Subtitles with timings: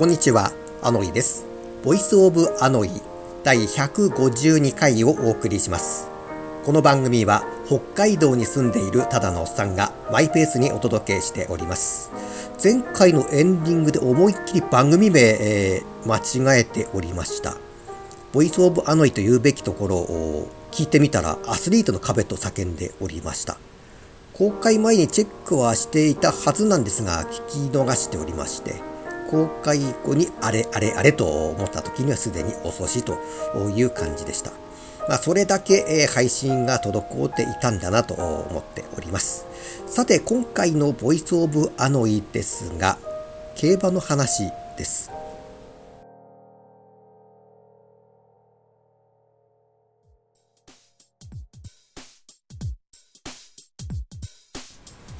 [0.00, 0.50] こんにちは、
[0.80, 1.44] アノイです。
[1.84, 2.90] Voice of アノイ
[3.44, 6.08] 第152回をお送りします。
[6.64, 12.10] この番組は北海道に住んでいるただのおっさんがマイペースにお届けしております。
[12.64, 17.58] 前回のエンディングで思いっきり番組名、えー、間違えておりました。
[18.32, 23.58] Voice of アノイと言うべきところを聞いてみたらアスリートの壁と叫んでおりました。
[24.32, 28.88] 公開前にチェックはしていたはずなんですが、聞き逃しておりまして、
[29.30, 33.18] 公開後にあれあれあれと思った時にはすでに遅しと
[33.70, 34.50] いう感じでした。
[35.08, 39.46] まあ、それだけ、え配信が滞っていたんだなと思っております。
[39.86, 42.98] さて、今回のボイスオブアノイですが、
[43.56, 45.09] 競馬の話です。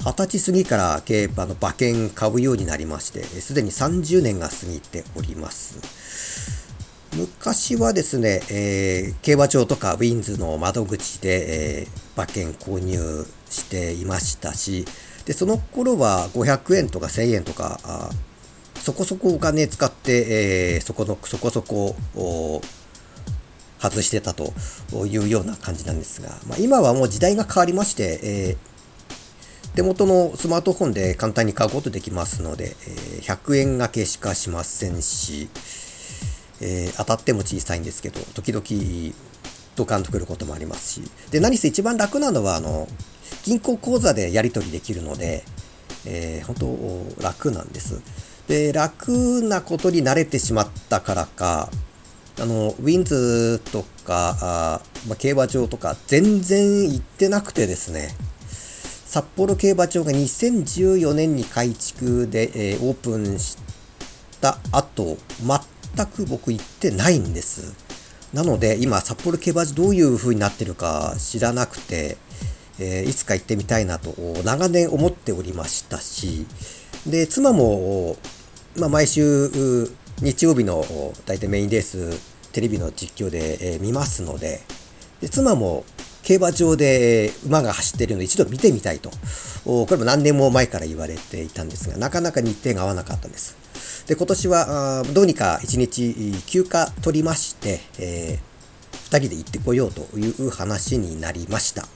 [0.03, 5.77] 二十歳過ぎから競馬の馬券買うようになりまして、すでに30年が過ぎております。
[7.15, 14.85] 昔はですね、えー、競馬場とかウィンズの窓口で、えー、馬券購入していましたし、
[15.25, 18.09] でその頃は500円とか1000円とか、あ
[18.79, 21.95] そこそこお金使って、えー、そこのそこそこ
[23.79, 24.51] 外してたと
[25.05, 28.70] いうような感じなんですが、まあ、今はもう時代が変わりまして、えー
[29.75, 35.47] 手元のスマートフォンで簡単に買うことできますので、え100円掛けしかしませんし、
[36.59, 39.13] えー、当たっても小さいんですけど、時々
[39.75, 42.87] ドカンとくることもありますし、で、何せ一番楽なのは、あの、
[43.43, 45.43] 銀行口座でやり取りできるので、
[46.05, 46.55] えー、本
[47.17, 48.01] 当楽なんです。
[48.47, 51.69] で、楽なことに慣れてしまったからか、
[52.39, 58.09] あの、ウィンズとか、あまあ、競馬場とか全然行ってなくてですね、
[59.11, 63.57] 札幌競馬場が2014年に改築で、えー、オープンし
[64.39, 65.17] た後、
[65.95, 67.75] 全く僕行ってないんです。
[68.33, 72.15] なので、今、札幌競馬場どういう風になってるか知らなくて、
[72.79, 74.11] えー、いつか行ってみたいなと
[74.45, 76.45] 長年思っておりましたし、
[77.05, 78.15] で、妻も、
[78.77, 79.91] まあ、毎週
[80.21, 80.85] 日曜日の
[81.25, 82.17] 大体メインレース、
[82.53, 84.61] テレビの実況で、えー、見ますので、
[85.19, 85.83] で妻も
[86.23, 89.11] 競馬場で馬が走っているので一度見てみたいと。
[89.63, 93.55] これも何年も前から言われていたんですが、なかなか日程が合わなかったんです。
[94.07, 101.87] で、今年はどうにか1日休暇取りまして、えー、2人で行ってこようという話になりました。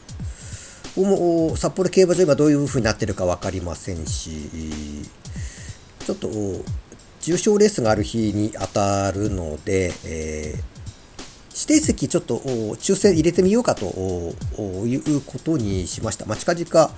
[0.96, 4.50] も札幌競馬場今どういう風になってるか分かりませんし、
[6.06, 6.30] ちょっと
[7.22, 10.75] 重賞レースがある日に当たるので、えー
[11.55, 13.85] 指定席ちょっと抽選入れてみようかと
[14.85, 16.25] いうことにしました。
[16.25, 16.91] まあ、近々、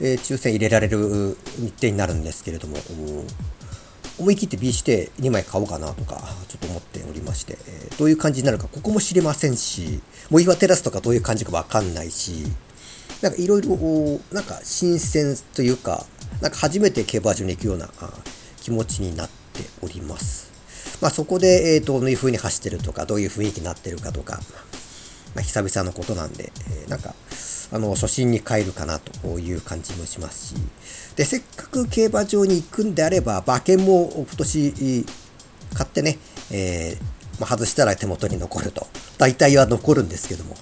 [0.00, 2.76] えー、抽選入れられる日程になるんですけれども、
[4.18, 10.00] 思い切って B して2枚買おうかなとか、ちょっと思っておりまして、えー、どういう感じになるか、ここも知れませんし、
[10.30, 12.46] もう岩テラスとかどういう感じかわかんないし、
[13.22, 13.76] なんかいろいろ、
[14.30, 16.06] なんか新鮮というか、
[16.40, 17.90] なんか初めて競馬場に行くような
[18.60, 20.45] 気持ちになっております。
[21.00, 24.40] まあ、そこで、えー、どういう風に走ってるとか、どういう雰囲気になってるかとか、
[25.34, 27.14] まあ、久々のことなんで、えー、なんか、
[27.72, 30.54] あの、初心に帰るかなという感じもしますし、
[31.16, 35.06] で、せっかく競馬場に行くんであれば、馬券も今年
[35.74, 36.18] 買ってね、
[36.50, 38.86] えー、まあ、外したら手元に残ると。
[39.18, 40.56] 大体は残るんですけども、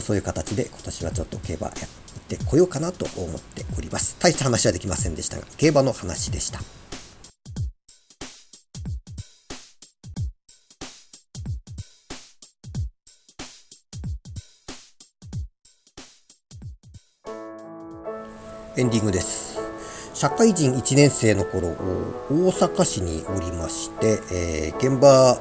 [0.00, 4.16] そういう形で今年はちょっと競馬やってこようかなと思っております。
[4.18, 6.60] 大した話はできませんでしたが、競馬の話でした。
[18.78, 19.58] エンディングです。
[20.14, 21.70] 社会人1年生の頃、
[22.30, 25.36] 大阪市におりまして、えー、現場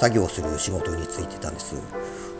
[0.00, 1.80] 作業する仕事に就いてたんです。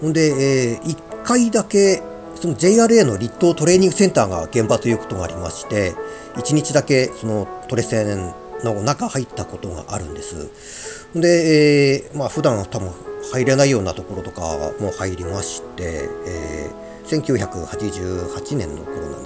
[0.00, 2.02] ほんで、えー、1回だけ、
[2.34, 5.94] その JRA の立東トレーニングセンターが現場ということがありまして、
[6.34, 8.34] 1日だけそのトレセン
[8.64, 11.06] の中入ったことがあるんです。
[11.14, 12.90] で、えー、まあ普段多分
[13.32, 19.25] 入れないようなところとかも入りまして、えー1988年の頃なんで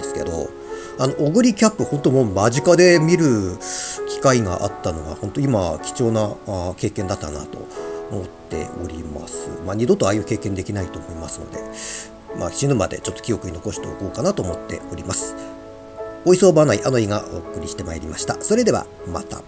[1.01, 3.57] あの、オグリキャップ、本当もう間近で見る
[4.07, 6.35] 機会があったのが、本当今、貴重な
[6.77, 7.57] 経験だったなと
[8.11, 9.49] 思っております。
[9.65, 11.57] まあ、二度とああいう経験できないと思いますので、
[12.37, 15.35] まあ、死ぬまでちょっと記憶に残しておこうかなと思っております。
[16.23, 18.39] おいそうばないあのいがお送りしてまいりました。
[18.39, 19.41] それでは、また。